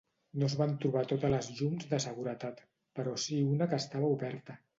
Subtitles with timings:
[0.43, 2.65] No es van trobar totes les llums de seguretat,
[3.01, 4.59] però sí una que estava oberta.